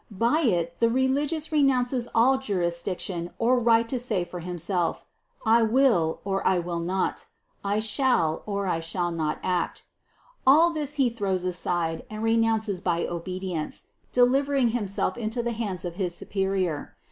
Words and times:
By 0.09 0.39
it 0.41 0.79
the 0.79 0.89
religious 0.89 1.51
renounces 1.51 2.07
all 2.15 2.39
jurisdiction 2.39 3.29
or 3.37 3.59
right 3.59 3.87
to 3.87 3.99
say 3.99 4.23
for 4.23 4.39
himself: 4.39 5.05
I 5.45 5.61
will 5.61 6.21
or 6.25 6.43
I 6.43 6.57
will 6.57 6.79
not, 6.79 7.27
I 7.63 7.77
shall 7.79 8.41
or 8.47 8.65
I 8.65 8.79
shall 8.79 9.11
not 9.11 9.37
act: 9.43 9.83
all 10.43 10.71
this 10.71 10.95
he 10.95 11.07
throws 11.11 11.45
aside 11.45 12.03
and 12.09 12.23
renounces 12.23 12.81
by 12.81 13.05
obe 13.05 13.27
dience, 13.39 13.83
delivering 14.11 14.69
himself 14.69 15.19
into 15.19 15.43
the 15.43 15.51
hands 15.53 15.85
of 15.85 15.93
his 15.97 16.15
superior. 16.15 16.95